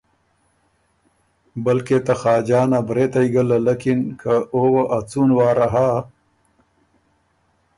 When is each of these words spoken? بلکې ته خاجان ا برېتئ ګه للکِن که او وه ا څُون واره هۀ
بلکې 1.65 1.97
ته 2.05 2.13
خاجان 2.21 2.69
ا 2.79 2.81
برېتئ 2.87 3.27
ګه 3.33 3.43
للکِن 3.49 3.99
که 4.21 4.33
او 4.53 4.63
وه 4.73 4.83
ا 4.97 4.99
څُون 5.09 5.29
واره 5.37 5.67
هۀ 5.73 5.89